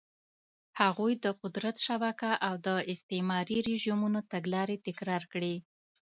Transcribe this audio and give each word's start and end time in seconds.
هغوی 0.81 1.13
د 1.23 1.27
قدرت 1.41 1.75
شبکه 1.87 2.31
او 2.47 2.53
د 2.67 2.69
استعماري 2.93 3.57
رژیمونو 3.69 4.19
تګلارې 4.33 4.77
تکرار 4.87 5.23
کړې. 5.33 5.55